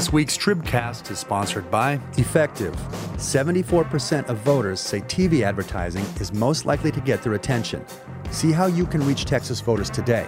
[0.00, 2.74] This week's Tribcast is sponsored by Effectv.
[3.18, 7.84] 74% of voters say TV advertising is most likely to get their attention.
[8.30, 10.26] See how you can reach Texas voters today.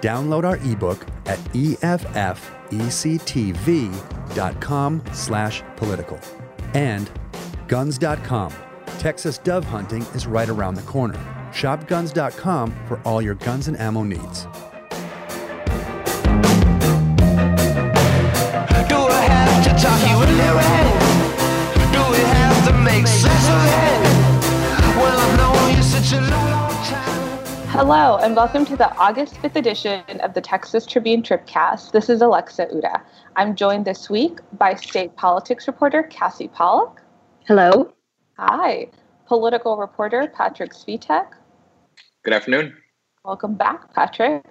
[0.00, 2.32] Download our ebook at effectv.com
[5.12, 6.18] slash political.
[6.74, 7.08] And
[7.68, 8.52] guns.com.
[8.98, 11.20] Texas dove hunting is right around the corner.
[11.52, 14.48] Shop guns.com for all your guns and ammo needs.
[27.70, 31.92] Hello, and welcome to the August 5th edition of the Texas Tribune Tribcast.
[31.92, 33.00] This is Alexa Ura.
[33.36, 37.00] I'm joined this week by state politics reporter Cassie Pollock.
[37.46, 37.92] Hello.
[38.38, 38.88] Hi.
[39.26, 41.28] Political reporter Patrick Svitek.
[42.24, 42.76] Good afternoon.
[43.24, 44.42] Welcome back, Patrick.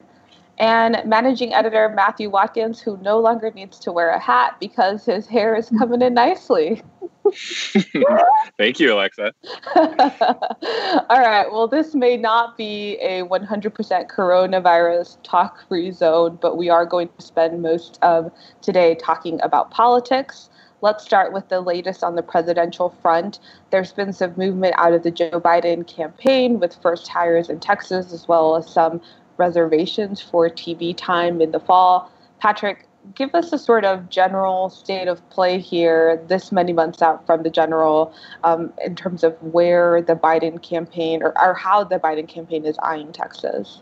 [0.59, 5.27] And managing editor Matthew Watkins, who no longer needs to wear a hat because his
[5.27, 6.81] hair is coming in nicely.
[8.57, 9.33] Thank you, Alexa.
[9.75, 11.45] All right.
[11.51, 17.09] Well, this may not be a 100% coronavirus talk free zone, but we are going
[17.17, 20.49] to spend most of today talking about politics.
[20.81, 23.39] Let's start with the latest on the presidential front.
[23.69, 28.11] There's been some movement out of the Joe Biden campaign with first hires in Texas,
[28.11, 28.99] as well as some
[29.37, 32.11] reservations for TV time in the fall.
[32.39, 37.25] Patrick, give us a sort of general state of play here, this many months out
[37.25, 41.99] from the general, um, in terms of where the Biden campaign or, or how the
[41.99, 43.81] Biden campaign is eyeing Texas.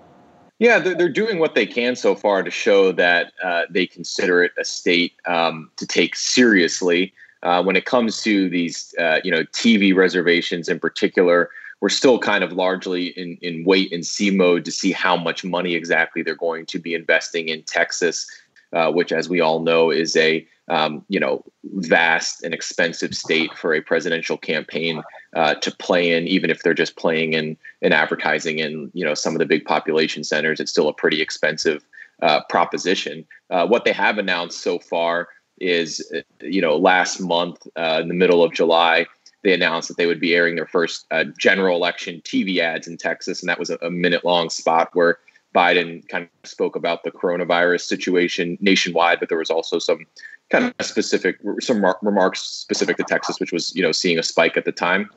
[0.59, 4.43] Yeah, they're, they're doing what they can so far to show that uh, they consider
[4.43, 7.13] it a state um, to take seriously.
[7.41, 12.19] Uh, when it comes to these, uh, you know, TV reservations in particular, we're still
[12.19, 16.21] kind of largely in, in wait and see mode to see how much money exactly
[16.21, 18.29] they're going to be investing in Texas,
[18.73, 23.53] uh, which, as we all know, is a um, you know vast and expensive state
[23.57, 25.01] for a presidential campaign
[25.35, 26.27] uh, to play in.
[26.27, 29.65] Even if they're just playing in in advertising in you know some of the big
[29.65, 31.83] population centers, it's still a pretty expensive
[32.21, 33.25] uh, proposition.
[33.49, 35.29] Uh, what they have announced so far
[35.59, 39.05] is uh, you know last month in the middle of July
[39.43, 42.97] they announced that they would be airing their first uh, general election TV ads in
[42.97, 45.19] Texas, and that was a, a minute long spot where
[45.53, 50.05] Biden kind of spoke about the coronavirus situation nationwide, but there was also some
[50.49, 54.23] kind of specific some mar- remarks specific to Texas, which was you know seeing a
[54.23, 55.09] spike at the time.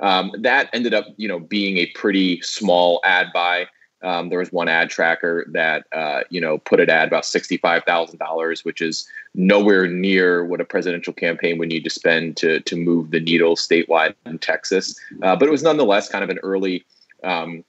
[0.00, 3.66] Um, that ended up you know being a pretty small ad buy.
[4.02, 7.56] Um, there was one ad tracker that uh, you know put an ad about sixty
[7.56, 12.36] five thousand dollars, which is nowhere near what a presidential campaign would need to spend
[12.38, 14.98] to to move the needle statewide in Texas.
[15.22, 16.84] Uh, but it was nonetheless kind of an early.
[17.22, 17.64] Um,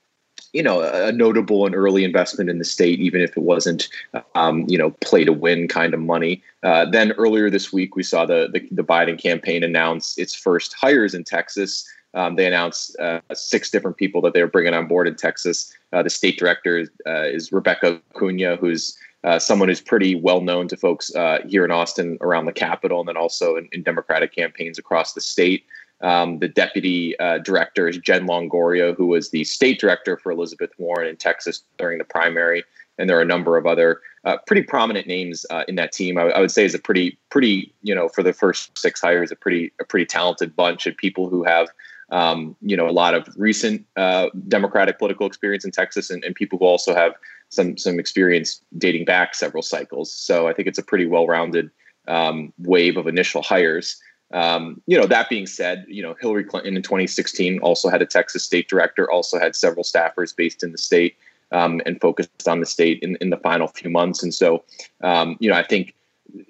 [0.54, 3.88] you know, a notable and early investment in the state, even if it wasn't,
[4.36, 6.44] um, you know, play to win kind of money.
[6.64, 10.74] Uh, then earlier this week, we saw the, the, the Biden campaign announce its first
[10.74, 11.88] hires in Texas.
[12.14, 15.74] Um, they announced uh, six different people that they were bringing on board in Texas.
[15.94, 20.68] Uh, the state director uh, is Rebecca Acuña, who's uh, someone who's pretty well known
[20.68, 24.34] to folks uh, here in Austin around the Capitol and then also in, in Democratic
[24.36, 25.64] campaigns across the state.
[26.02, 30.72] Um, the deputy uh, director is Jen Longoria, who was the state director for Elizabeth
[30.78, 32.64] Warren in Texas during the primary.
[32.98, 36.18] And there are a number of other uh, pretty prominent names uh, in that team.
[36.18, 39.36] I, would say is a pretty, pretty, you know, for the first six hires, a
[39.36, 41.70] pretty, a pretty talented bunch of people who have,
[42.12, 46.36] um, you know, a lot of recent uh, Democratic political experience in Texas, and, and
[46.36, 47.14] people who also have
[47.50, 50.12] some some experience dating back several cycles.
[50.12, 51.72] So I think it's a pretty well-rounded
[52.08, 54.02] um, wave of initial hires.
[54.34, 58.06] Um, you know, that being said, you know, Hillary Clinton in 2016 also had a
[58.06, 61.18] Texas state director, also had several staffers based in the state
[61.52, 64.24] um, and focused on the state in, in the final few months.
[64.24, 64.64] And so,
[65.02, 65.94] um, you know, I think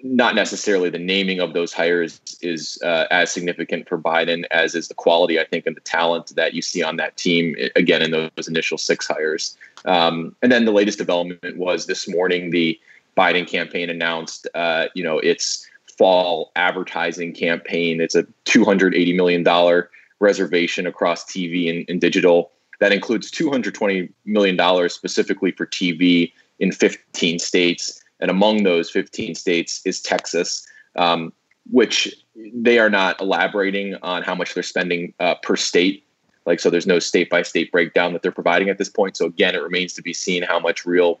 [0.02, 4.88] not necessarily the naming of those hires is uh, as significant for Biden as is
[4.88, 8.10] the quality, I think, and the talent that you see on that team, again, in
[8.10, 9.56] those initial six hires.
[9.84, 12.78] Um, and then the latest development was this morning, the
[13.16, 15.68] Biden campaign announced, uh, you know, its
[16.02, 18.00] fall advertising campaign.
[18.00, 19.84] It's a $280 million
[20.18, 22.50] reservation across TV and, and digital.
[22.80, 28.02] That includes $220 million specifically for TV in 15 states.
[28.18, 30.66] And among those 15 states is Texas,
[30.96, 31.32] um,
[31.70, 32.12] which
[32.52, 36.04] they are not elaborating on how much they're spending uh, per state.
[36.46, 39.16] Like, so there's no state by state breakdown that they're providing at this point.
[39.16, 41.20] So, again, it remains to be seen how much real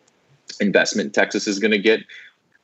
[0.60, 2.00] investment Texas is going to get.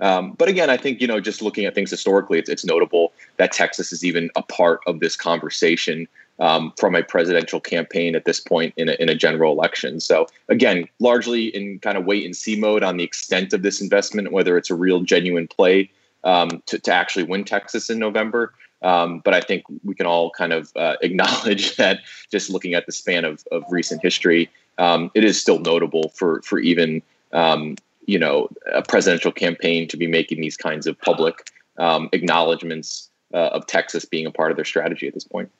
[0.00, 3.12] Um, but again, I think you know, just looking at things historically, it's, it's notable
[3.36, 6.06] that Texas is even a part of this conversation
[6.40, 10.00] um, from a presidential campaign at this point in a, in a general election.
[10.00, 13.80] So again, largely in kind of wait and see mode on the extent of this
[13.80, 15.90] investment, whether it's a real genuine play
[16.24, 18.54] um, to, to actually win Texas in November.
[18.82, 22.86] Um, but I think we can all kind of uh, acknowledge that just looking at
[22.86, 24.48] the span of, of recent history,
[24.78, 27.02] um, it is still notable for for even
[27.32, 27.76] um,
[28.08, 33.50] you know a presidential campaign to be making these kinds of public um, acknowledgments uh,
[33.56, 35.50] of Texas being a part of their strategy at this point.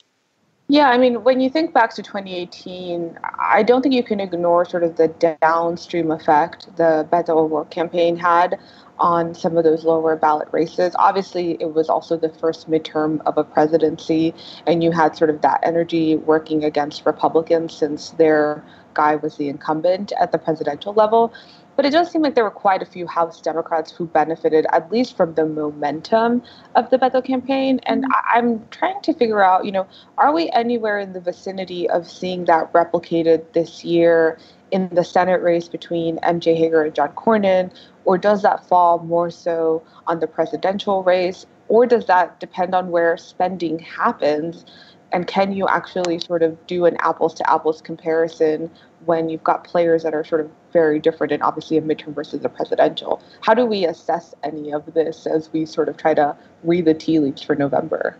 [0.67, 4.65] Yeah, I mean, when you think back to 2018, I don't think you can ignore
[4.65, 5.07] sort of the
[5.41, 8.59] downstream effect the Beto O'Rourke campaign had
[8.99, 10.93] on some of those lower ballot races.
[10.99, 14.33] Obviously, it was also the first midterm of a presidency,
[14.67, 18.63] and you had sort of that energy working against Republicans since their
[18.93, 21.33] guy was the incumbent at the presidential level.
[21.79, 24.91] But it does seem like there were quite a few House Democrats who benefited, at
[24.91, 26.43] least from the momentum
[26.75, 27.79] of the Beto campaign.
[27.83, 28.37] And mm-hmm.
[28.37, 29.87] I'm trying to figure out, you know,
[30.17, 34.37] are we anywhere in the vicinity of seeing that replicated this year
[34.71, 37.71] in the Senate race between MJ Hegar and John Cornyn?
[38.03, 41.45] Or does that fall more so on the presidential race?
[41.69, 44.65] Or does that depend on where spending happens?
[45.13, 48.69] And can you actually sort of do an apples to apples comparison
[49.05, 52.43] when you've got players that are sort of very different and obviously a midterm versus
[52.45, 53.21] a presidential?
[53.41, 56.93] How do we assess any of this as we sort of try to read the
[56.93, 58.17] tea leaves for November?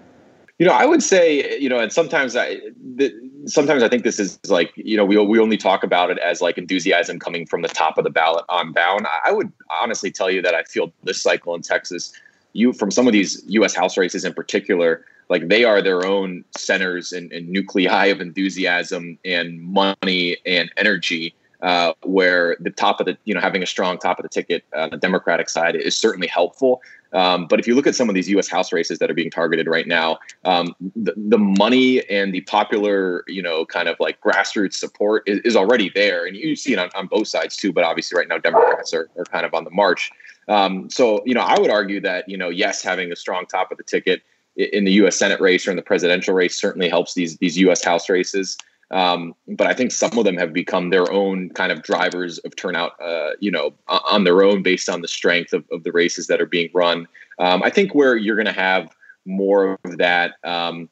[0.60, 2.60] You know, I would say, you know, and sometimes I,
[2.96, 3.14] the,
[3.46, 6.42] sometimes I think this is like, you know, we we only talk about it as
[6.42, 9.06] like enthusiasm coming from the top of the ballot on down.
[9.24, 9.52] I would
[9.82, 12.12] honestly tell you that I feel this cycle in Texas,
[12.52, 13.74] you from some of these U.S.
[13.74, 19.18] House races in particular, like they are their own centers and, and nuclei of enthusiasm
[19.24, 23.98] and money and energy uh, where the top of the you know having a strong
[23.98, 26.82] top of the ticket on uh, the democratic side is certainly helpful
[27.14, 28.48] um, but if you look at some of these U.S.
[28.48, 33.24] House races that are being targeted right now, um, the, the, money and the popular,
[33.28, 36.80] you know, kind of like grassroots support is, is already there, and you see it
[36.80, 37.74] on, on, both sides too.
[37.74, 40.12] But obviously, right now, Democrats are, are kind of on the march.
[40.48, 43.72] Um, so, you know, I would argue that you know, yes, having a strong top
[43.72, 44.22] of the ticket
[44.56, 45.16] in the U.S.
[45.16, 47.84] Senate race or in the presidential race certainly helps these these U.S.
[47.84, 48.58] House races.
[48.92, 52.56] Um, but I think some of them have become their own kind of drivers of
[52.56, 56.28] turnout, uh, you know, on their own based on the strength of, of the races
[56.28, 57.08] that are being run.
[57.38, 58.90] Um, I think where you're going to have
[59.26, 60.90] more of that, um,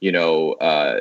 [0.00, 1.00] you know, uh,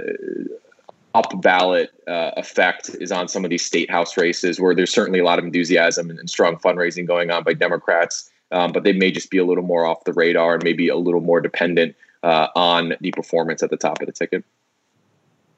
[1.16, 5.20] up ballot uh, effect is on some of these state house races where there's certainly
[5.20, 8.94] a lot of enthusiasm and, and strong fundraising going on by Democrats, um, but they
[8.94, 11.96] may just be a little more off the radar and maybe a little more dependent
[12.24, 14.44] uh, on the performance at the top of the ticket.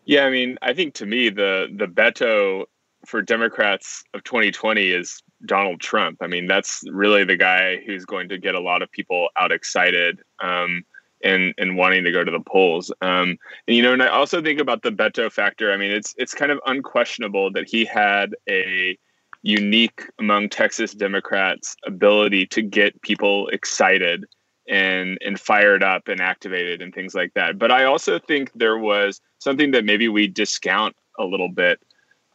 [0.06, 2.66] Yeah, I mean, I think to me the the Beto
[3.06, 6.18] for Democrats of 2020 is Donald Trump.
[6.22, 9.52] I mean, that's really the guy who's going to get a lot of people out
[9.52, 10.84] excited um,
[11.24, 12.92] and and wanting to go to the polls.
[13.02, 13.38] Um,
[13.68, 15.72] and you know, and I also think about the Beto factor.
[15.72, 18.98] I mean, it's it's kind of unquestionable that he had a
[19.44, 24.26] unique among Texas Democrats ability to get people excited
[24.68, 27.58] and and fired up and activated and things like that.
[27.58, 31.80] But I also think there was something that maybe we discount a little bit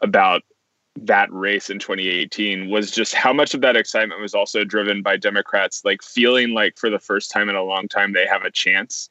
[0.03, 0.43] about
[0.99, 5.17] that race in 2018 was just how much of that excitement was also driven by
[5.17, 8.51] Democrats like feeling like for the first time in a long time they have a
[8.51, 9.11] chance,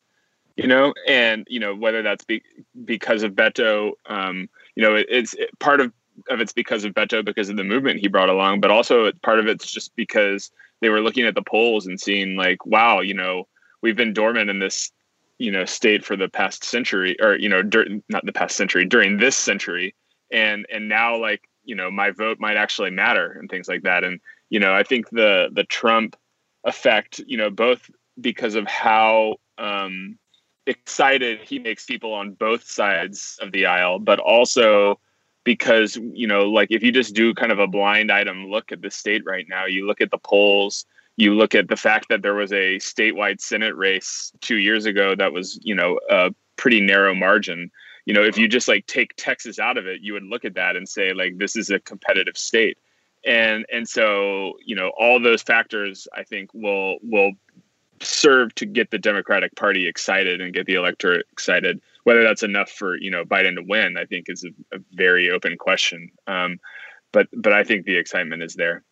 [0.56, 2.42] you know, and you know whether that's be,
[2.86, 5.94] because of Beto, um, you know, it, it's it, part of
[6.30, 9.40] of it's because of Beto because of the movement he brought along, but also part
[9.40, 10.52] of it's just because
[10.82, 13.48] they were looking at the polls and seeing like, wow, you know,
[13.82, 14.92] we've been dormant in this,
[15.38, 18.86] you know, state for the past century, or you know, dur- not the past century,
[18.86, 19.96] during this century,
[20.32, 24.04] and and now like, you know, my vote might actually matter and things like that.
[24.04, 26.16] And you know, I think the the Trump
[26.64, 27.90] effect, you know, both
[28.20, 30.18] because of how um,
[30.66, 35.00] excited he makes people on both sides of the aisle, but also
[35.46, 38.82] because you know like if you just do kind of a blind item look at
[38.82, 40.86] the state right now you look at the polls
[41.16, 45.16] you look at the fact that there was a statewide senate race two years ago
[45.16, 47.72] that was you know a pretty narrow margin
[48.06, 50.56] you know if you just like take texas out of it you would look at
[50.56, 52.78] that and say like this is a competitive state.
[53.26, 57.32] And and so you know all those factors i think will will
[58.02, 62.70] serve to get the democratic party excited and get the electorate excited whether that's enough
[62.70, 66.10] for you know Biden to win, I think is a, a very open question.
[66.28, 66.58] Um,
[67.12, 68.84] but but I think the excitement is there.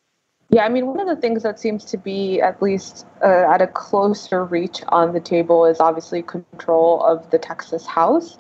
[0.50, 3.62] Yeah, I mean, one of the things that seems to be at least uh, at
[3.62, 8.38] a closer reach on the table is obviously control of the Texas House,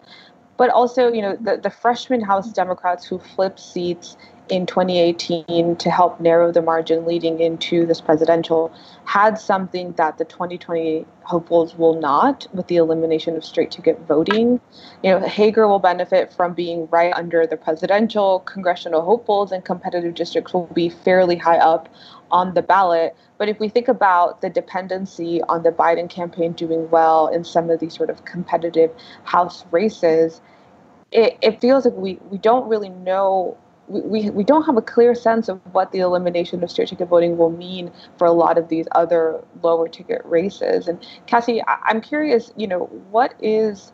[0.57, 4.17] but also, you know, the, the freshman House Democrats who flipped seats
[4.49, 8.73] in 2018 to help narrow the margin leading into this presidential
[9.05, 14.59] had something that the 2020 hopefuls will not with the elimination of straight ticket voting.
[15.01, 20.13] You know, Hegar will benefit from being right under the presidential, congressional hopefuls, and competitive
[20.13, 21.87] districts will be fairly high up
[22.33, 23.15] on the ballot.
[23.37, 27.69] But if we think about the dependency on the Biden campaign doing well in some
[27.69, 28.91] of these sort of competitive
[29.23, 30.41] House races,
[31.11, 33.57] it, it feels like we, we don't really know
[33.89, 37.37] we, we don't have a clear sense of what the elimination of straight ticket voting
[37.37, 40.87] will mean for a lot of these other lower ticket races.
[40.87, 43.91] And Cassie, I, I'm curious, you know, what is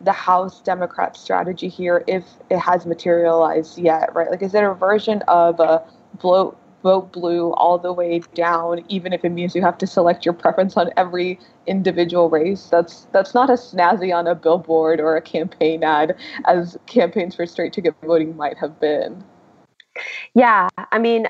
[0.00, 4.30] the House Democrat strategy here if it has materialized yet, right?
[4.30, 5.82] Like, is it a version of a
[6.20, 10.24] bloat vote blue all the way down, even if it means you have to select
[10.24, 12.68] your preference on every individual race.
[12.70, 17.46] That's that's not as snazzy on a billboard or a campaign ad as campaigns for
[17.46, 19.24] straight ticket voting might have been.
[20.34, 21.28] Yeah, I mean,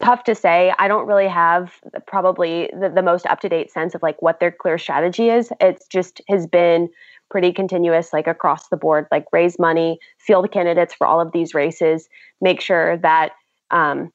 [0.00, 0.72] tough to say.
[0.78, 1.72] I don't really have
[2.06, 5.52] probably the, the most up to date sense of like what their clear strategy is.
[5.60, 6.88] It's just has been
[7.30, 11.54] pretty continuous, like across the board, like raise money, field candidates for all of these
[11.54, 12.08] races,
[12.40, 13.32] make sure that
[13.70, 14.12] um,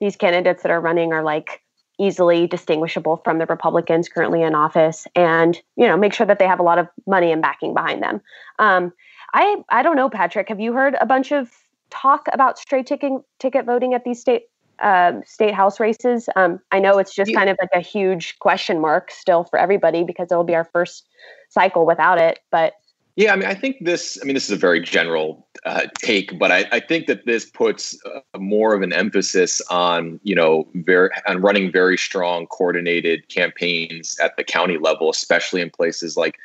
[0.00, 1.62] these candidates that are running are like
[1.98, 6.46] easily distinguishable from the Republicans currently in office, and you know make sure that they
[6.46, 8.20] have a lot of money and backing behind them.
[8.58, 8.92] Um,
[9.34, 10.48] I I don't know, Patrick.
[10.48, 11.50] Have you heard a bunch of
[11.90, 14.44] talk about straight ticket ticket voting at these state
[14.80, 16.28] um, state house races?
[16.36, 20.04] Um, I know it's just kind of like a huge question mark still for everybody
[20.04, 21.06] because it'll be our first
[21.48, 22.40] cycle without it.
[22.50, 22.74] But
[23.18, 24.16] yeah, I mean, I think this.
[24.22, 27.50] I mean, this is a very general uh, take, but I, I, think that this
[27.50, 33.28] puts uh, more of an emphasis on you know very on running very strong coordinated
[33.28, 36.38] campaigns at the county level, especially in places like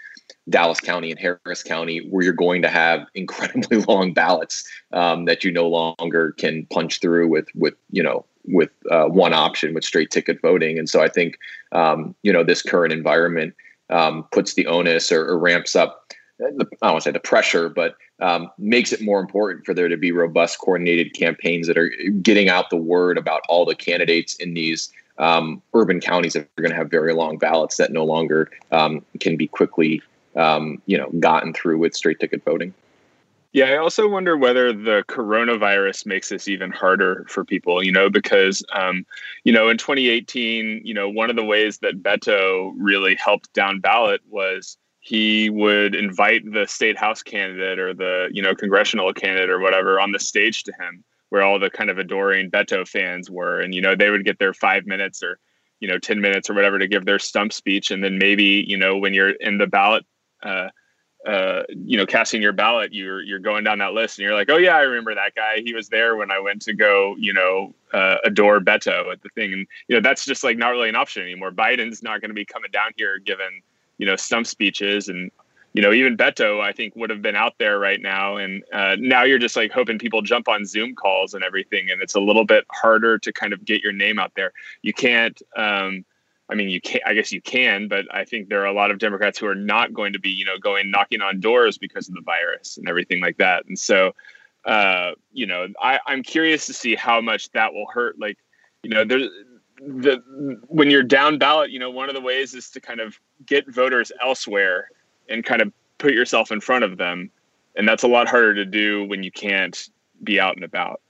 [0.49, 5.43] Dallas County and Harris County, where you're going to have incredibly long ballots um, that
[5.43, 9.83] you no longer can punch through with with you know with uh, one option with
[9.83, 10.79] straight ticket voting.
[10.79, 11.37] And so I think
[11.71, 13.53] um, you know this current environment
[13.89, 16.02] um, puts the onus or, or ramps up
[16.39, 19.73] the, I don't want to say the pressure, but um, makes it more important for
[19.73, 21.89] there to be robust, coordinated campaigns that are
[22.21, 26.61] getting out the word about all the candidates in these um, urban counties that are
[26.61, 30.01] going to have very long ballots that no longer um, can be quickly,
[30.35, 32.73] um, you know, gotten through with straight ticket voting.
[33.53, 38.09] Yeah, I also wonder whether the coronavirus makes this even harder for people, you know,
[38.09, 39.05] because, um,
[39.43, 43.79] you know, in 2018, you know, one of the ways that Beto really helped down
[43.79, 49.49] ballot was he would invite the state house candidate or the you know congressional candidate
[49.49, 53.29] or whatever on the stage to him where all the kind of adoring beto fans
[53.29, 55.39] were and you know they would get their five minutes or
[55.81, 58.77] you know 10 minutes or whatever to give their stump speech and then maybe you
[58.77, 60.05] know when you're in the ballot
[60.41, 60.69] uh,
[61.25, 64.49] uh, you know, casting your ballot, you're you're going down that list, and you're like,
[64.49, 65.61] oh yeah, I remember that guy.
[65.63, 69.29] He was there when I went to go, you know, uh, adore Beto at the
[69.29, 71.49] thing, and you know that's just like not really an option anymore.
[71.49, 73.61] Biden's not going to be coming down here given
[73.97, 75.31] you know stump speeches and
[75.73, 78.95] you know even Beto I think would have been out there right now and uh,
[78.99, 82.19] now you're just like hoping people jump on Zoom calls and everything and it's a
[82.19, 84.51] little bit harder to kind of get your name out there.
[84.81, 85.41] You can't.
[85.55, 86.05] Um,
[86.49, 87.01] I mean, you can.
[87.05, 89.55] I guess you can, but I think there are a lot of Democrats who are
[89.55, 92.87] not going to be, you know, going knocking on doors because of the virus and
[92.87, 93.65] everything like that.
[93.65, 94.13] And so,
[94.65, 98.19] uh, you know, I, I'm curious to see how much that will hurt.
[98.19, 98.37] Like,
[98.83, 99.29] you know, there's
[99.87, 103.19] the when you're down ballot, you know, one of the ways is to kind of
[103.45, 104.89] get voters elsewhere
[105.29, 107.29] and kind of put yourself in front of them,
[107.75, 109.89] and that's a lot harder to do when you can't
[110.23, 111.01] be out and about.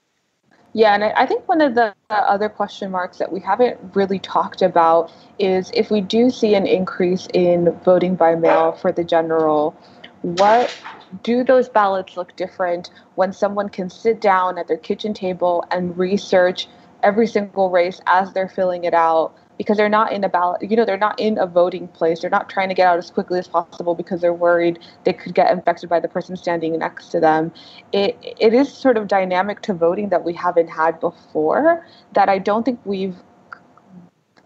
[0.75, 4.63] Yeah, and I think one of the other question marks that we haven't really talked
[4.63, 9.75] about is if we do see an increase in voting by mail for the general,
[10.23, 10.75] what
[11.21, 15.95] do those ballots look different when someone can sit down at their kitchen table and
[15.95, 16.67] research
[17.03, 20.75] every single race as they're filling it out because they're not in a ballot you
[20.75, 22.21] know they're not in a voting place.
[22.21, 25.35] They're not trying to get out as quickly as possible because they're worried they could
[25.35, 27.51] get infected by the person standing next to them.
[27.91, 32.37] It it is sort of dynamic to voting that we haven't had before that i
[32.37, 33.15] don't think we've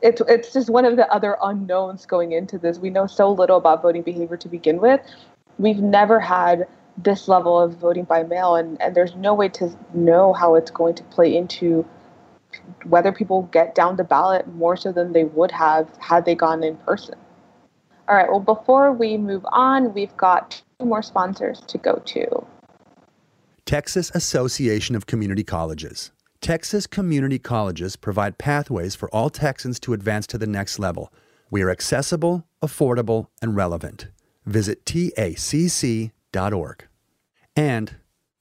[0.02, 2.78] it's it's just one of the other unknowns going into this.
[2.78, 5.02] We know so little about voting behavior to begin with.
[5.58, 9.76] We've never had this level of voting by mail and, and there's no way to
[9.94, 11.86] know how it's going to play into
[12.86, 16.64] whether people get down the ballot more so than they would have had they gone
[16.64, 17.16] in person.
[18.08, 22.46] All right, well, before we move on, we've got two more sponsors to go to.
[23.66, 26.12] Texas Association of Community Colleges.
[26.40, 31.12] Texas community colleges provide pathways for all Texans to advance to the next level.
[31.50, 34.08] We are accessible, affordable, and relevant.
[34.46, 36.12] Visit tacc.org.
[37.56, 37.96] And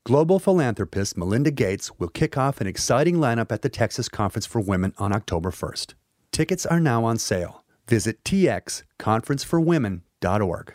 [0.06, 4.60] Global philanthropist Melinda Gates will kick off an exciting lineup at the Texas Conference for
[4.60, 5.94] Women on October 1st.
[6.30, 7.64] Tickets are now on sale.
[7.88, 10.74] Visit txconferenceforwomen.org.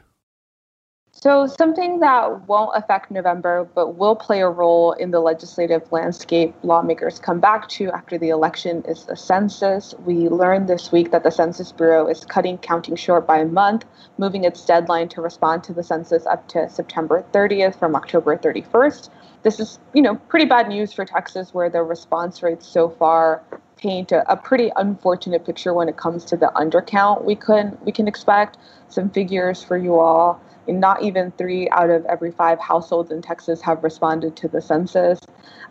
[1.13, 6.55] So, something that won't affect November but will play a role in the legislative landscape
[6.63, 9.93] lawmakers come back to after the election is the census.
[10.05, 13.85] We learned this week that the Census Bureau is cutting counting short by a month,
[14.17, 19.09] moving its deadline to respond to the census up to September 30th from October 31st.
[19.43, 23.41] This is, you know, pretty bad news for Texas where the response rates so far
[23.77, 27.91] paint a, a pretty unfortunate picture when it comes to the undercount we can we
[27.91, 28.57] can expect.
[28.89, 33.21] Some figures for you all And not even three out of every five households in
[33.23, 35.19] Texas have responded to the census.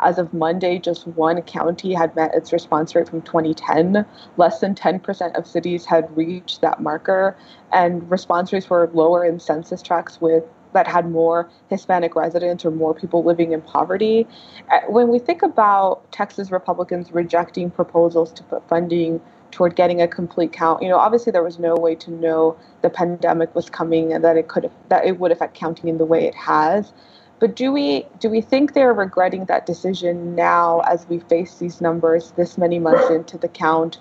[0.00, 4.04] As of Monday, just one county had met its response rate from 2010.
[4.36, 7.36] Less than 10% of cities had reached that marker,
[7.72, 12.70] and response rates were lower in census tracts with that had more Hispanic residents or
[12.70, 14.26] more people living in poverty.
[14.70, 20.08] Uh, when we think about Texas Republicans rejecting proposals to put funding toward getting a
[20.08, 20.82] complete count.
[20.82, 24.36] You know, obviously there was no way to know the pandemic was coming and that
[24.36, 26.92] it could that it would affect counting in the way it has.
[27.40, 31.80] But do we do we think they're regretting that decision now as we face these
[31.80, 33.98] numbers this many months into the count?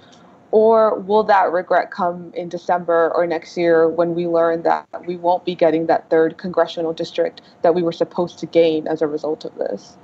[0.51, 5.15] Or will that regret come in December or next year when we learn that we
[5.15, 9.07] won't be getting that third congressional district that we were supposed to gain as a
[9.07, 9.97] result of this?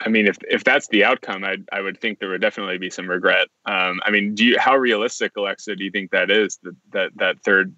[0.00, 2.90] I mean, if if that's the outcome, I I would think there would definitely be
[2.90, 3.48] some regret.
[3.64, 7.10] Um, I mean, do you how realistic, Alexa, do you think that is that that
[7.16, 7.74] that third,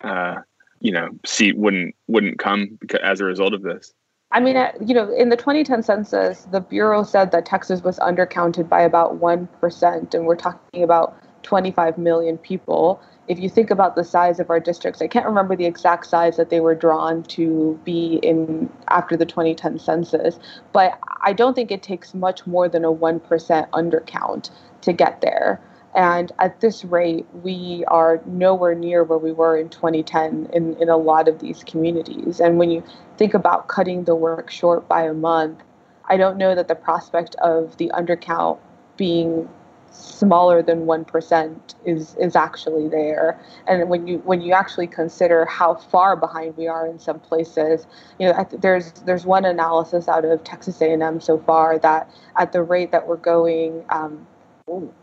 [0.00, 0.36] uh,
[0.80, 3.92] you know, seat wouldn't wouldn't come as a result of this?
[4.34, 7.98] I mean, uh, you know, in the 2010 census, the bureau said that Texas was
[8.00, 13.70] undercounted by about one percent, and we're talking about 25 million people if you think
[13.70, 16.74] about the size of our districts, I can't remember the exact size that they were
[16.74, 20.38] drawn to be in after the 2010 census,
[20.72, 24.50] but I don't think it takes much more than a 1% undercount
[24.82, 25.60] to get there.
[25.94, 30.88] And at this rate, we are nowhere near where we were in 2010 in, in
[30.88, 32.40] a lot of these communities.
[32.40, 32.82] And when you
[33.16, 35.60] think about cutting the work short by a month,
[36.06, 38.58] I don't know that the prospect of the undercount
[38.96, 39.48] being
[39.90, 45.74] smaller than 1% is is actually there and when you when you actually consider how
[45.74, 47.86] far behind we are in some places
[48.18, 52.60] you know there's there's one analysis out of Texas A&M so far that at the
[52.60, 54.26] rate that we're going um,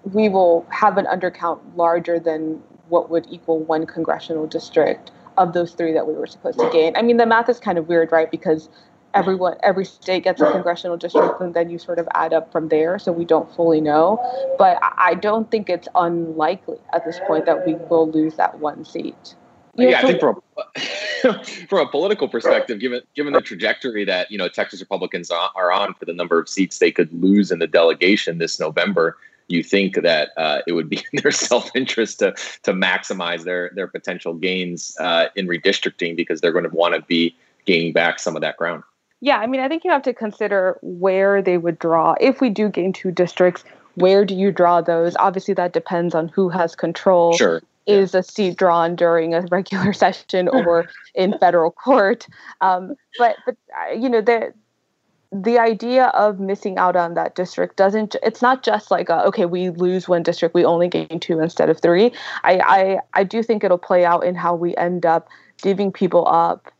[0.04, 5.72] we will have an undercount larger than what would equal one congressional district of those
[5.74, 6.96] three that we were supposed to gain.
[6.96, 8.30] I mean, the math is kind of weird, right?
[8.30, 8.70] Because
[9.14, 12.70] everyone every state gets a congressional district and then you sort of add up from
[12.70, 14.18] there so we don't fully know
[14.58, 18.86] but i don't think it's unlikely at this point that we will lose that one
[18.86, 19.36] seat
[19.78, 24.04] you yeah, know, I think from a, from a political perspective, given given the trajectory
[24.04, 27.52] that you know Texas Republicans are on for the number of seats they could lose
[27.52, 29.16] in the delegation this November,
[29.48, 33.72] you think that uh, it would be in their self interest to to maximize their
[33.76, 38.20] their potential gains uh, in redistricting because they're going to want to be gaining back
[38.20, 38.84] some of that ground.
[39.22, 42.16] Yeah, I mean, I think you have to consider where they would draw.
[42.20, 43.64] If we do gain two districts,
[43.96, 45.16] where do you draw those?
[45.18, 47.34] Obviously, that depends on who has control.
[47.34, 47.62] Sure.
[47.88, 52.28] Is a seat drawn during a regular session or in federal court?
[52.62, 54.54] Um, but but uh, you know the
[55.32, 59.46] the idea of missing out on that district doesn't it's not just like a, okay
[59.46, 62.12] we lose one district we only gain two instead of three.
[62.44, 65.30] I, I i do think it'll play out in how we end up
[65.62, 66.72] giving people up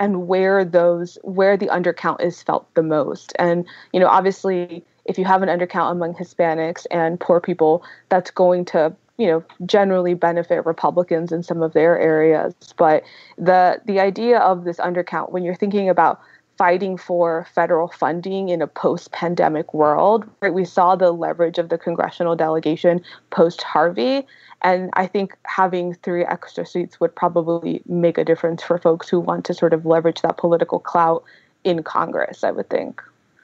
[0.00, 3.32] and where those where the undercount is felt the most.
[3.38, 8.30] And you know obviously if you have an undercount among hispanics and poor people that's
[8.32, 12.54] going to you know generally benefit republicans in some of their areas.
[12.76, 13.04] But
[13.38, 16.20] the the idea of this undercount when you're thinking about
[16.56, 21.78] fighting for federal funding in a post-pandemic world right we saw the leverage of the
[21.78, 24.26] congressional delegation post harvey
[24.64, 29.20] and I think having three extra seats would probably make a difference for folks who
[29.20, 31.22] want to sort of leverage that political clout
[31.64, 33.02] in Congress, I would think.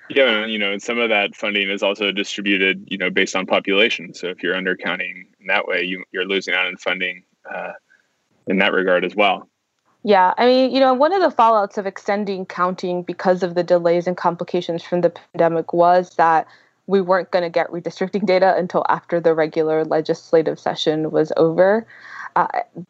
[0.08, 3.46] Yeah, you know, and some of that funding is also distributed, you know, based on
[3.46, 4.12] population.
[4.14, 7.72] So if you're undercounting in that way, you, you're losing out on funding uh,
[8.48, 9.48] in that regard as well.
[10.02, 13.62] Yeah, I mean, you know, one of the fallouts of extending counting because of the
[13.62, 16.46] delays and complications from the pandemic was that
[16.86, 21.86] we weren't going to get redistricting data until after the regular legislative session was over.
[22.34, 22.46] Uh,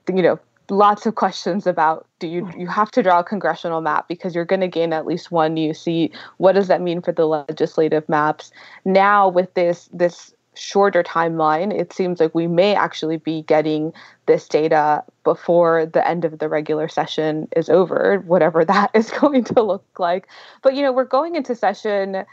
[0.09, 0.39] you know,
[0.71, 4.45] lots of questions about do you you have to draw a congressional map because you're
[4.45, 8.09] going to gain at least one new seat what does that mean for the legislative
[8.09, 8.53] maps
[8.85, 11.73] now with this this shorter timeline.
[11.73, 13.93] It seems like we may actually be getting
[14.27, 19.45] this data before the end of the regular session is over, whatever that is going
[19.45, 20.29] to look like.
[20.63, 22.25] But, you know, we're going into session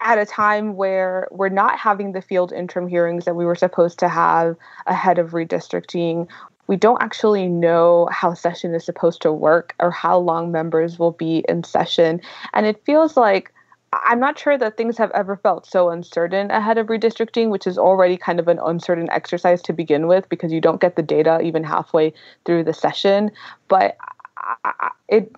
[0.00, 3.98] at a time where we're not having the field interim hearings that we were supposed
[3.98, 6.26] to have ahead of redistricting.
[6.68, 11.12] We don't actually know how session is supposed to work or how long members will
[11.12, 12.22] be in session.
[12.54, 13.52] And it feels like
[13.92, 17.76] I'm not sure that things have ever felt so uncertain ahead of redistricting, which is
[17.76, 21.40] already kind of an uncertain exercise to begin with because you don't get the data
[21.40, 22.12] even halfway
[22.44, 23.32] through the session.
[23.66, 23.96] But
[24.36, 25.34] I, it,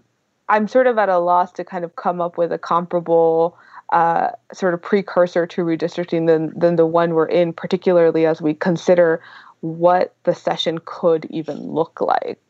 [0.50, 3.56] I'm sort of at a loss to kind of come up with a comparable
[3.88, 8.52] uh, sort of precursor to redistricting than than the one we're in, particularly as we
[8.52, 9.22] consider
[9.60, 12.40] what the session could even look like.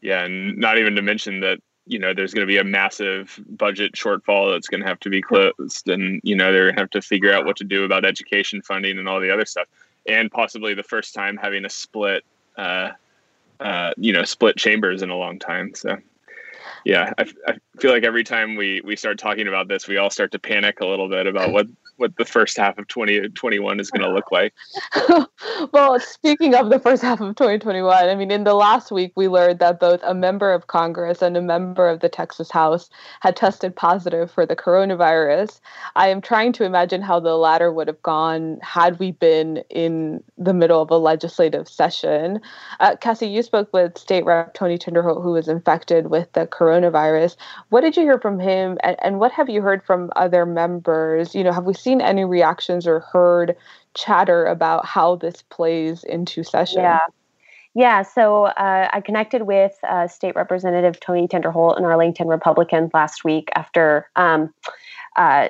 [0.00, 3.38] Yeah, and not even to mention that you know there's going to be a massive
[3.48, 6.80] budget shortfall that's going to have to be closed and you know they're going to
[6.80, 9.66] have to figure out what to do about education funding and all the other stuff.
[10.06, 12.24] And possibly the first time having a split
[12.56, 12.90] uh,
[13.60, 15.96] uh, you know split chambers in a long time so
[16.84, 20.10] yeah I, I feel like every time we we start talking about this we all
[20.10, 21.66] start to panic a little bit about what
[21.96, 24.52] what the first half of 2021 is going to look like.
[25.72, 29.28] well, speaking of the first half of 2021, I mean, in the last week, we
[29.28, 32.90] learned that both a member of Congress and a member of the Texas House
[33.20, 35.60] had tested positive for the coronavirus.
[35.94, 40.22] I am trying to imagine how the latter would have gone had we been in
[40.36, 42.40] the middle of a legislative session.
[42.80, 46.71] Uh, Cassie, you spoke with State Rep Tony Tinderholt, who was infected with the coronavirus.
[47.68, 51.34] What did you hear from him, and, and what have you heard from other members?
[51.34, 53.56] You know, have we seen any reactions or heard
[53.94, 56.82] chatter about how this plays into session?
[56.82, 57.00] Yeah.
[57.74, 63.24] Yeah, so uh, I connected with uh, State Representative Tony Tinderholt, an Arlington Republican, last
[63.24, 64.52] week after, um,
[65.16, 65.48] uh,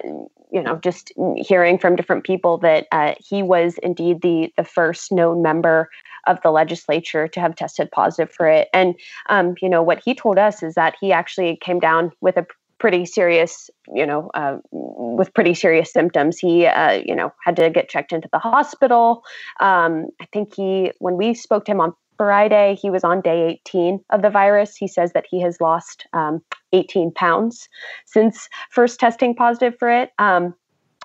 [0.53, 5.11] you know, just hearing from different people that uh, he was indeed the the first
[5.11, 5.89] known member
[6.27, 8.69] of the legislature to have tested positive for it.
[8.73, 8.95] And
[9.29, 12.47] um, you know, what he told us is that he actually came down with a
[12.83, 16.37] pretty serious, you know, uh, with pretty serious symptoms.
[16.39, 19.23] He, uh, you know, had to get checked into the hospital.
[19.61, 23.61] Um, I think he, when we spoke to him on Friday, he was on day
[23.67, 24.77] 18 of the virus.
[24.77, 27.69] He says that he has lost um, 18 pounds
[28.07, 30.11] since first testing positive for it.
[30.19, 30.55] Um,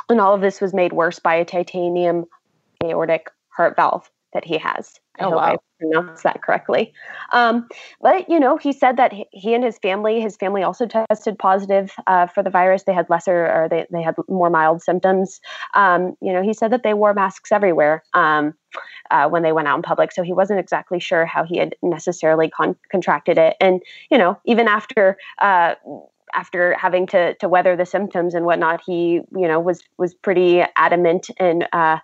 [0.10, 2.26] and all of this was made worse by a titanium
[2.84, 5.00] aortic heart valve that he has.
[5.20, 5.38] I oh, wow.
[5.40, 6.94] I pronounced that correctly.
[7.32, 7.68] Um,
[8.02, 11.94] but you know, he said that he and his family, his family also tested positive
[12.08, 12.84] uh, for the virus.
[12.84, 15.40] They had lesser, or they they had more mild symptoms.
[15.74, 18.54] Um, you know, he said that they wore masks everywhere um,
[19.12, 21.76] uh, when they went out in public, so he wasn't exactly sure how he had
[21.82, 23.56] necessarily con- contracted it.
[23.60, 25.18] And you know, even after.
[25.40, 25.76] Uh,
[26.34, 30.62] after having to to weather the symptoms and whatnot, he you know was was pretty
[30.76, 32.00] adamant and uh,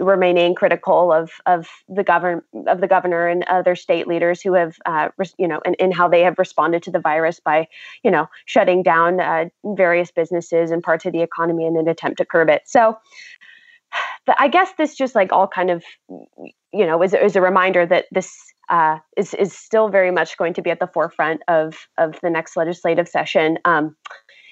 [0.00, 4.76] remaining critical of of the govern of the governor and other state leaders who have
[4.86, 5.08] uh,
[5.38, 7.66] you know and, and how they have responded to the virus by
[8.02, 12.18] you know shutting down uh, various businesses and parts of the economy in an attempt
[12.18, 12.96] to curb it so
[14.38, 15.84] I guess this just like all kind of
[16.72, 18.36] you know is, is a reminder that this
[18.68, 22.30] uh, is is still very much going to be at the forefront of of the
[22.30, 23.58] next legislative session.
[23.64, 23.96] Um,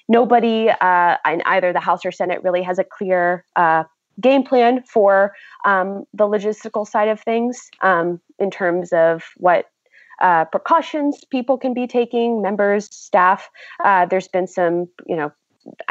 [0.08, 3.84] nobody uh, in either the House or Senate really has a clear uh,
[4.20, 9.66] game plan for um, the logistical side of things um, in terms of what
[10.20, 13.48] uh, precautions people can be taking, members, staff.
[13.84, 15.32] Uh, there's been some, you know,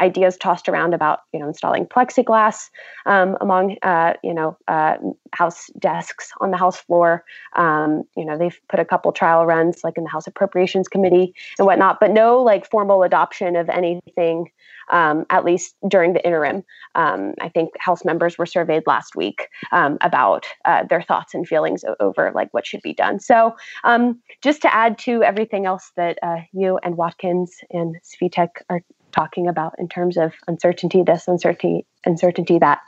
[0.00, 2.70] ideas tossed around about you know installing plexiglass
[3.06, 4.96] um, among uh, you know uh,
[5.32, 7.24] house desks on the house floor.
[7.56, 11.34] Um, you know they've put a couple trial runs like in the House Appropriations Committee
[11.58, 14.50] and whatnot, but no like formal adoption of anything.
[14.90, 16.64] Um, at least during the interim,
[16.94, 21.46] um, I think House members were surveyed last week um, about uh, their thoughts and
[21.46, 23.20] feelings over like what should be done.
[23.20, 28.62] So, um, just to add to everything else that uh, you and Watkins and Svitek
[28.70, 28.80] are
[29.18, 32.80] talking about in terms of uncertainty, this uncertainty, uncertainty that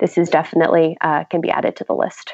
[0.00, 2.32] this is definitely uh, can be added to the list.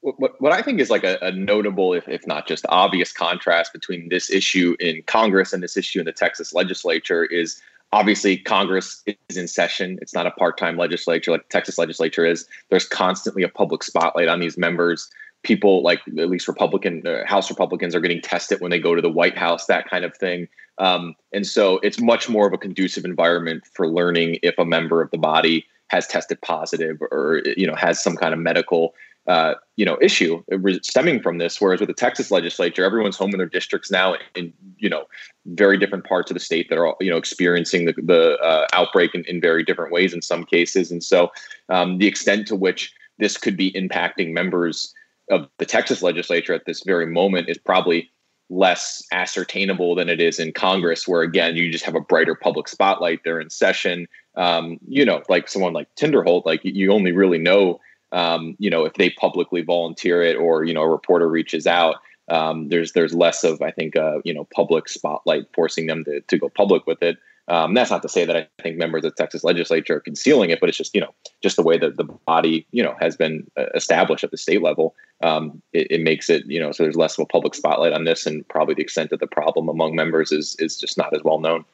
[0.00, 3.72] What, what I think is like a, a notable, if, if not just obvious, contrast
[3.72, 7.60] between this issue in Congress and this issue in the Texas legislature is
[7.92, 9.98] obviously Congress is in session.
[10.00, 12.46] It's not a part time legislature like Texas legislature is.
[12.70, 15.10] There's constantly a public spotlight on these members
[15.46, 19.00] people like at least Republican uh, House Republicans are getting tested when they go to
[19.00, 20.48] the White House, that kind of thing.
[20.78, 25.00] Um, and so it's much more of a conducive environment for learning if a member
[25.00, 28.92] of the body has tested positive or you know has some kind of medical
[29.28, 30.42] uh, you know issue
[30.82, 31.60] stemming from this.
[31.60, 35.04] Whereas with the Texas legislature, everyone's home in their districts now, in you know
[35.46, 39.14] very different parts of the state that are you know experiencing the, the uh, outbreak
[39.14, 41.30] in, in, very different ways in some cases, and so
[41.68, 44.92] um, the extent to which this could be impacting members
[45.30, 48.10] of the Texas legislature at this very moment is probably
[48.48, 52.68] less ascertainable than it is in Congress, where again you just have a brighter public
[52.68, 53.20] spotlight.
[53.24, 54.06] They're in session.
[54.36, 57.80] Um, you know, like someone like Tinderholt, like you only really know
[58.12, 61.96] um, you know, if they publicly volunteer it or you know a reporter reaches out,
[62.28, 66.20] um, there's there's less of I think uh, you know public spotlight forcing them to
[66.20, 67.18] to go public with it.
[67.48, 70.50] Um, that's not to say that I think members of the Texas legislature are concealing
[70.50, 73.16] it, but it's just you know just the way that the body you know has
[73.16, 74.94] been uh, established at the state level.
[75.22, 78.04] Um, it, it, makes it you know so there's less of a public spotlight on
[78.04, 81.22] this, and probably the extent of the problem among members is is just not as
[81.22, 81.64] well known.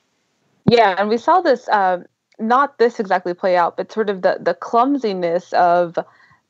[0.66, 2.02] Yeah, and we saw this uh,
[2.38, 5.98] not this exactly play out, but sort of the the clumsiness of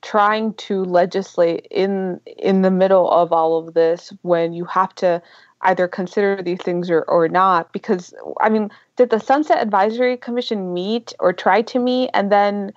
[0.03, 5.23] trying to legislate in in the middle of all of this when you have to
[5.63, 10.73] either consider these things or, or not because i mean did the sunset advisory commission
[10.73, 12.73] meet or try to meet and then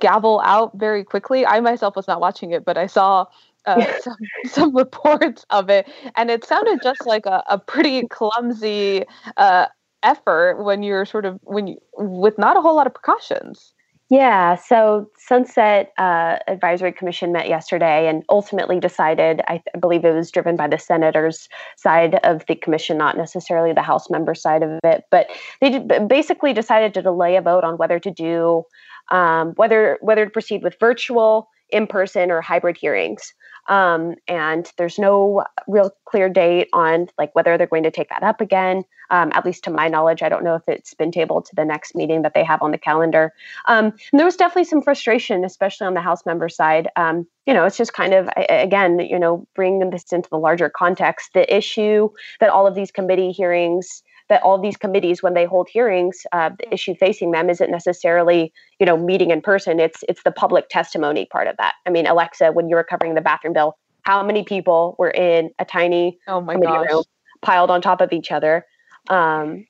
[0.00, 1.44] gavel out very quickly?
[1.44, 3.26] I myself was not watching it but i saw
[3.66, 9.04] uh, some, some reports of it and it sounded just like a, a pretty clumsy
[9.36, 9.66] uh,
[10.02, 13.73] effort when you're sort of when you with not a whole lot of precautions
[14.10, 20.04] yeah, so Sunset uh, Advisory Commission met yesterday and ultimately decided, I, th- I, believe
[20.04, 24.34] it was driven by the senators' side of the commission, not necessarily the House member
[24.34, 25.28] side of it, but
[25.62, 28.64] they basically decided to delay a vote on whether to do,
[29.10, 33.32] um, whether whether to proceed with virtual, in person, or hybrid hearings.
[33.66, 38.22] Um, and there's no real clear date on like whether they're going to take that
[38.22, 38.84] up again.
[39.10, 41.64] Um, at least to my knowledge, I don't know if it's been tabled to the
[41.64, 43.32] next meeting that they have on the calendar.
[43.66, 46.88] Um, and there was definitely some frustration, especially on the House member side.
[46.96, 50.70] Um, you know, it's just kind of again, you know, bringing this into the larger
[50.70, 51.30] context.
[51.34, 52.08] The issue
[52.40, 56.50] that all of these committee hearings that all these committees when they hold hearings uh,
[56.58, 59.80] the issue facing them isn't necessarily you know meeting in person.
[59.80, 61.74] It's it's the public testimony part of that.
[61.86, 65.50] I mean alexa when you were covering the bathroom bill how many people were in
[65.58, 66.86] a tiny oh my gosh.
[66.90, 67.04] room
[67.42, 68.66] piled on top of each other?
[69.08, 69.66] Um,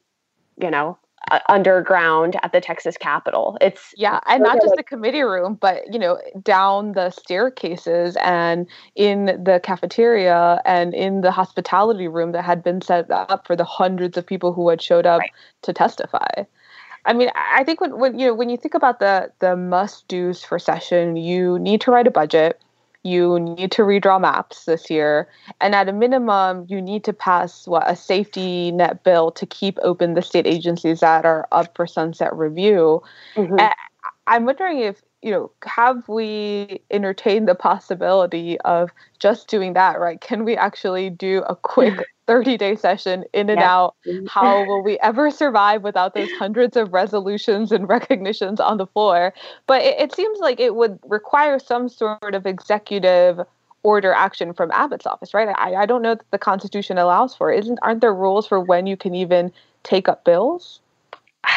[0.61, 0.99] you know
[1.31, 3.57] uh, underground at the Texas Capitol.
[3.61, 8.67] It's yeah, and not just the committee room, but you know, down the staircases and
[8.95, 13.65] in the cafeteria and in the hospitality room that had been set up for the
[13.65, 15.33] hundreds of people who had showed up right.
[15.63, 16.45] to testify.
[17.07, 20.09] I mean, I think when, when you know when you think about the the must
[20.09, 22.61] dos for session, you need to write a budget
[23.05, 25.29] you need to redraw maps this year
[25.61, 29.79] and at a minimum you need to pass what a safety net bill to keep
[29.83, 33.03] open the state agencies that are up for sunset review
[33.37, 33.57] mm-hmm.
[34.27, 40.21] i'm wondering if you know have we entertained the possibility of just doing that right
[40.21, 43.75] can we actually do a quick 30 day session in and yeah.
[43.75, 43.97] out.
[44.07, 44.27] Mm-hmm.
[44.27, 49.35] How will we ever survive without those hundreds of resolutions and recognitions on the floor?
[49.67, 53.41] But it, it seems like it would require some sort of executive
[53.83, 55.55] order action from Abbott's office, right?
[55.59, 57.59] I, I don't know that the Constitution allows for it.
[57.61, 60.81] Isn't aren't there rules for when you can even take up bills?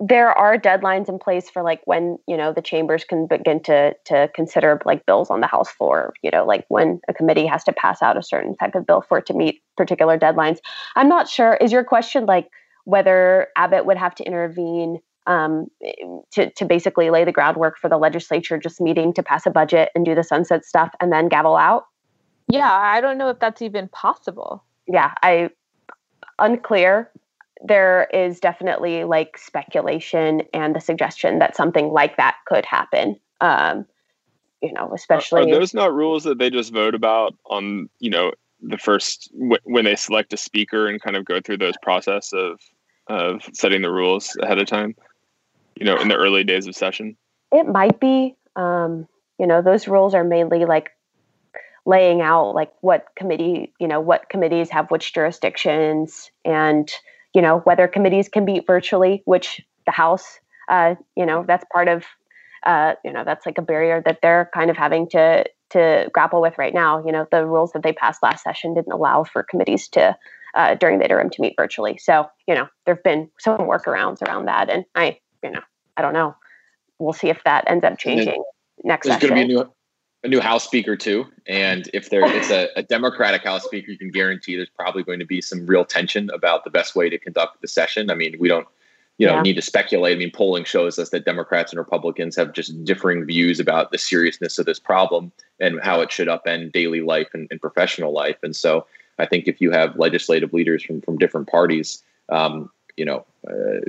[0.00, 3.94] there are deadlines in place for like when you know the chambers can begin to
[4.06, 7.62] to consider like bills on the house floor you know like when a committee has
[7.62, 10.58] to pass out a certain type of bill for it to meet particular deadlines.
[10.96, 12.48] I'm not sure is your question like
[12.84, 15.66] whether abbott would have to intervene um,
[16.32, 19.90] to, to basically lay the groundwork for the legislature just meeting to pass a budget
[19.94, 21.84] and do the sunset stuff and then gavel out?
[22.48, 24.64] Yeah i don't know if that's even possible.
[24.86, 25.50] Yeah i
[26.38, 27.10] unclear
[27.62, 33.18] there is definitely like speculation and the suggestion that something like that could happen.
[33.40, 33.86] Um,
[34.62, 38.10] you know, especially are, are those not rules that they just vote about on you
[38.10, 41.76] know the first w- when they select a speaker and kind of go through those
[41.82, 42.60] process of
[43.06, 44.94] of setting the rules ahead of time.
[45.76, 47.16] You know, in the early days of session.
[47.52, 48.36] It might be.
[48.54, 50.90] Um, you know, those rules are mainly like
[51.86, 56.90] laying out like what committee, you know, what committees have which jurisdictions and
[57.34, 60.38] you know whether committees can meet virtually which the house
[60.68, 62.04] uh, you know that's part of
[62.64, 66.40] uh, you know that's like a barrier that they're kind of having to to grapple
[66.40, 67.04] with right now.
[67.04, 70.16] You know the rules that they passed last session didn't allow for committees to
[70.54, 71.98] uh, during the interim to meet virtually.
[71.98, 75.62] So you know there have been some workarounds around that and i you know
[75.96, 76.36] i don't know.
[76.98, 78.42] We'll see if that ends up changing
[78.84, 79.72] next there's going to be a new
[80.22, 83.98] a new House Speaker too, and if there is a, a, Democratic House Speaker, you
[83.98, 87.18] can guarantee there's probably going to be some real tension about the best way to
[87.18, 88.10] conduct the session.
[88.10, 88.66] I mean, we don't
[89.18, 89.42] you know Yeah.
[89.42, 90.16] need to speculate.
[90.16, 93.98] I mean, polling shows us that Democrats and Republicans have just differing views about the
[93.98, 98.36] seriousness of this problem and how it should upend daily life and, and professional life.
[98.42, 98.86] And so,
[99.18, 103.80] I think if you have legislative leaders from from different parties, um, you know, uh,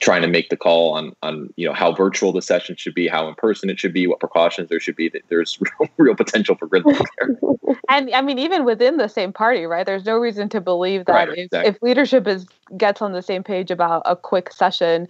[0.00, 3.08] trying to make the call on on you know how virtual the session should be,
[3.08, 6.14] how in person it should be, what precautions there should be, that there's real, real
[6.14, 7.30] potential for gridlock there.
[7.88, 9.86] And I mean, even within the same party, right?
[9.86, 11.70] There's no reason to believe that Right, if, exactly.
[11.70, 15.06] if leadership is gets on the same page about a quick session,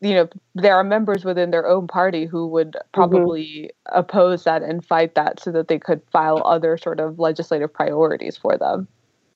[0.00, 4.84] you know, there are members within their own party who would probably oppose that and
[4.84, 8.88] fight that so that they could file other sort of legislative priorities for them.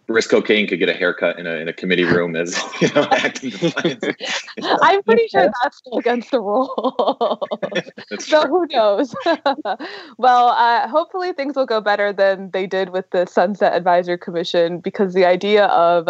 [0.08, 3.02] Briscoe Cain could get a haircut in a in a committee room as you know
[3.12, 3.52] acting.
[4.82, 7.46] I'm pretty sure that's still against the rule.
[8.18, 8.50] So true.
[8.50, 9.14] who knows?
[10.16, 14.80] well, uh, hopefully things will go better than they did with the Sunset Advisory Commission
[14.80, 16.08] because the idea of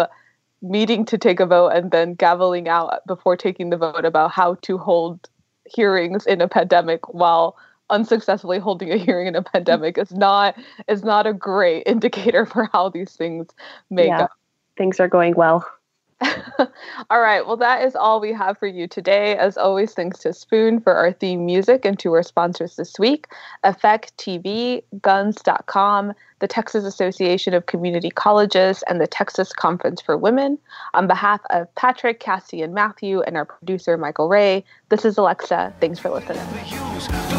[0.61, 4.55] meeting to take a vote and then gaveling out before taking the vote about how
[4.55, 5.29] to hold
[5.65, 7.55] hearings in a pandemic while
[7.89, 10.55] unsuccessfully holding a hearing in a pandemic is not
[10.87, 13.47] is not a great indicator for how these things
[13.89, 14.19] may Yeah.
[14.19, 14.27] go.
[14.77, 15.65] Things are going well.
[17.09, 17.45] all right.
[17.47, 19.37] Well, that is all we have for you today.
[19.37, 23.27] As always, thanks to Spoon for our theme music and to our sponsors this week
[23.63, 30.57] Effectv, Guns.com, the Texas Association of Community Colleges, and the Texas Conference for Women.
[30.93, 35.73] On behalf of Patrick, Cassi, and Matthew, and our producer, Michael Ray, this is Alexa.
[35.79, 37.38] Thanks for listening.